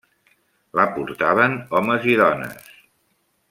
[0.79, 2.69] La portaven homes i dones.